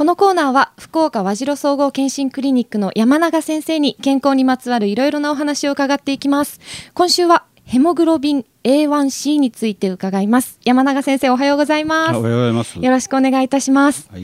[0.00, 6.58] このコーナーは福岡和白総合健診クリニックの山永先生に健康にまつわるいろいろなお話を伺っていきます。
[6.94, 10.58] 今週はヘモグロビン A1C について伺います。
[10.64, 12.16] 山永先生おはようございます。
[12.16, 12.78] おはようございます。
[12.78, 14.22] よろしくお願いいたします、はい、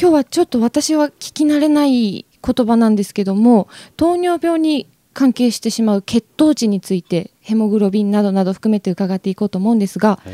[0.00, 3.68] 今日はちょっと私は聞き慣れない言葉なんですけども
[3.98, 10.30] 糖尿病に関係してしまう血糖値についてヘモグロビンなどなど含めて伺っていこうと思うんですが、はい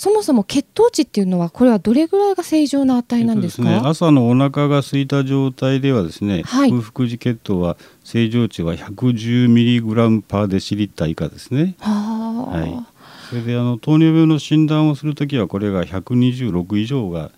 [0.00, 11.74] そもそも血糖値っていうのはこれはどれぐらいが正常な値なんですか、ね、朝のお腹が空いた状態ではですね、はい、空腹時血糖は正常値は110ミリグラムパーデシリッター以下ですね。
[11.80, 13.28] はい。
[13.28, 17.30] それであの糖尿病の診断をするときはこれが126以上が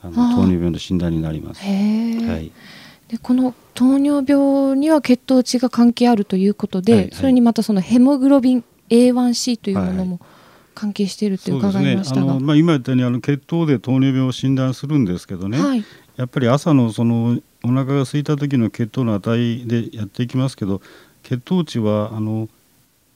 [0.00, 1.64] あの糖尿病の診断になります。
[1.64, 1.70] は
[2.38, 2.52] い。
[3.08, 10.36] でこの糖尿病には血糖値が関係あるということで、はいはい、それにまたそのヘモグロビン A1C というものも、はい
[10.76, 15.84] 関係しているって伺いましたが、ね、まあ、今言ったようにあの血糖で糖尿病を診断するんですけどね、はい、
[16.16, 20.82] やっぱり朝のそのお腹が空いた時の血糖の値でやっていきますけど
[21.24, 22.48] 血糖値はあの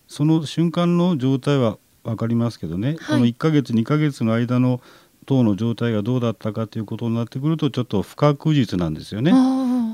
[0.09, 4.81] その瞬間の状態は分かりますけどね、はい、この1か月2か月の間の
[5.27, 9.33] 糖の状態がどうだったかということになってくるとちょっと不確実なんですよね。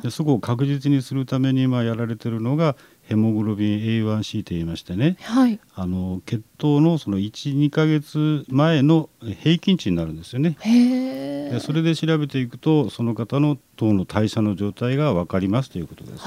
[0.02, 10.56] でそこを確実にするために今やられてるのがヘモグロビン A1C と言いましてね、はい、あの血糖のその12か月前の平均値になるんですよね。
[10.64, 16.20] でそれで調べていくとその方の糖の代謝の状態が分かりますということですね。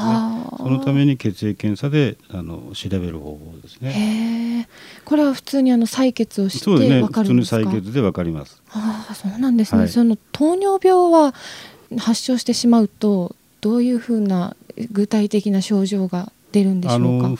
[0.58, 4.70] そのために血液検査であの調べる方法ですね。
[5.04, 7.26] これは普通にあの採血をして分かるんですか。
[7.26, 7.64] そうですね。
[7.64, 8.61] 普通に採血で分かります。
[8.72, 9.80] ああそうなんですね。
[9.81, 11.33] はい、その糖尿病は
[11.98, 14.55] 発症してしまうとどういうふうな
[14.91, 17.35] 具体的な症状が出るんでしょうか？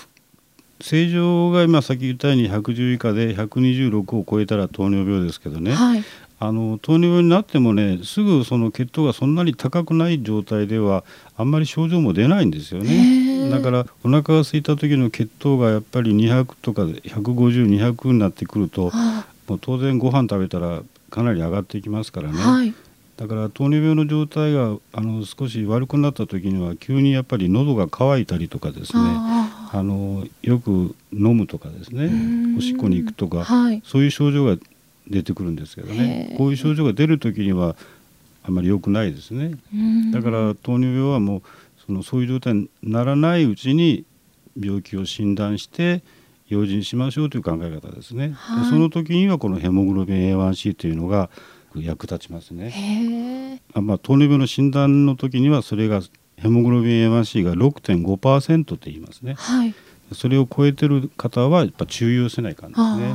[0.82, 6.04] 正常が今先言ったように110以下で126を超えたら糖尿病ですけどね、はい、
[6.40, 11.04] あの糖尿病になってもねすぐその血糖がそんなに高くない状態では
[11.36, 13.50] あんまり症状も出ないんですよね。
[13.50, 22.74] だからお腹が空いた時の血糖がやっぱり200とか150200になってくると、はもう当然ご飯食べたらかなり上がっていきますからね、はい、
[23.20, 29.02] だから糖尿病の状態があの少し悪くなった時には急にやっぱり喉が渇いたりとかですね
[29.74, 32.10] あのよく飲むとかですね
[32.58, 34.56] おしっこに行くとか、はい、そういう症状が
[35.10, 36.34] 出てくるんですけどね。
[36.38, 37.76] こういう症状が出る時には
[38.44, 39.56] あまり良くないですね。
[40.14, 41.42] だから糖尿病はもう
[41.86, 44.06] そのそういう状態にならないうちに
[44.58, 46.04] 病気を診断して
[46.48, 51.30] 用心しましょうという考え方ですね、はい、その時にはこのヘモグロビン A1C というのが
[51.72, 53.62] く役立ちますね。
[53.74, 56.02] あまあ、糖尿病の診断の時にはそれが
[56.38, 59.76] ヘモグロビン A1C が6.5%と言いますね、はい、
[60.14, 63.14] それを超えてる方はやっぱ注意をせないかんですね。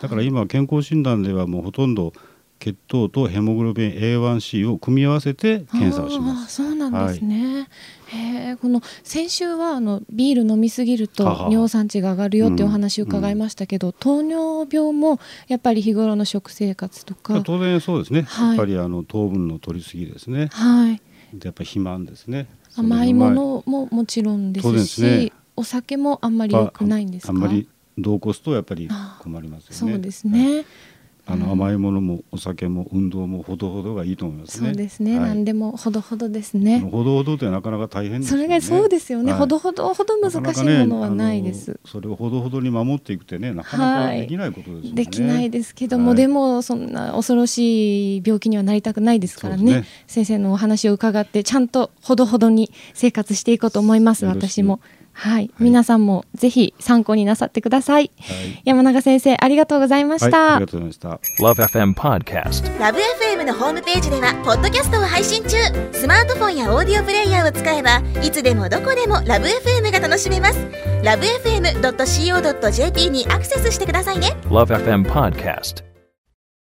[0.00, 2.12] だから今健康診断ではもうほとんど
[2.64, 6.54] 血糖とヘモグロビン A1C を組み合わせて検査をします。
[6.54, 7.68] そうなんですね。
[8.08, 20.48] はい、この先週はあのビール飲みすぎると尿酸値が上がるよっていうお話を伺いましたけど、うんうん、糖尿病もやっぱり日頃の食生活とか当然そうですね、はい、やっぱりあの糖分の取りすぎですね。
[20.52, 20.92] はい。
[20.92, 22.46] やっぱり肥満ですね。
[22.76, 27.32] 甘いものももちろんですし、ね、お酒もあんまり良くないんですか？
[27.32, 28.88] あんまり同コスとやっぱり
[29.20, 29.92] 困りますよね。
[29.92, 30.56] そうですね。
[30.56, 30.64] はい
[31.26, 34.68] あの甘いものもお酒も運動もほどほどがいいと思いますね。
[34.68, 35.18] そうですね。
[35.18, 36.80] はい、何でもほどほどですね。
[36.80, 39.32] ほどほどってなかなか大変です、ね、それがそうですよね。
[39.32, 41.70] はい、ほどほどほど難しいものはないです。
[41.70, 49.84] ね、それをほどほどに守っていくってね、なかなかできないことです、ねはい、できないですけども、でもそんな恐ろしい病気にはなりたくないですからね。
[50.06, 54.26] 先生のお話を伺ってちゃんとほどほどに生活していこうと思います。
[54.26, 54.80] 私も。
[55.14, 61.42] はい、皆さんもぜひ参考になさってください、はい、山永先生ありがとうございました、ありがとうございました。
[61.42, 65.56] LoveFM Podcast LoveFM のホームページではポッドキャストを配信中。
[65.92, 70.58] スマートフォンやオーディオプレイヤーを使えばいつでもどこでも LoveFM が楽しめます。
[71.02, 74.36] LoveFM.co.jp にアクセスしてくださいね。
[74.44, 75.93] LoveFM Podcast